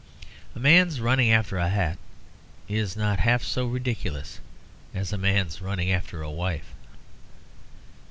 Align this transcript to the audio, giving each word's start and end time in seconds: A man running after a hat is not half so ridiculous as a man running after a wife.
A 0.55 0.59
man 0.59 0.89
running 0.99 1.29
after 1.31 1.59
a 1.59 1.69
hat 1.69 1.99
is 2.67 2.95
not 2.97 3.19
half 3.19 3.43
so 3.43 3.67
ridiculous 3.67 4.39
as 4.95 5.13
a 5.13 5.17
man 5.19 5.47
running 5.61 5.91
after 5.91 6.23
a 6.23 6.31
wife. 6.31 6.73